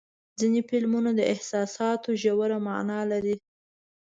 ځینې 0.39 0.61
فلمونه 0.69 1.09
د 1.15 1.21
احساساتو 1.33 2.09
ژوره 2.21 2.57
معنا 2.67 2.99
لري. 3.11 3.35